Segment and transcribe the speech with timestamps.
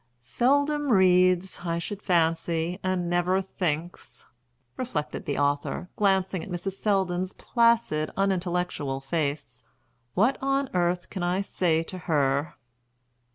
[0.23, 4.25] "Seldom reads, I should fancy, and never thinks!"
[4.75, 6.71] reflected the author, glancing at Mrs.
[6.71, 9.63] Selldon's placid unintellectual face.
[10.15, 12.55] "What on earth can I say to her?"